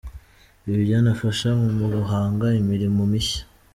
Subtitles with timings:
[0.65, 3.41] Ibi byanafasha mu guhanga imirimo mishya.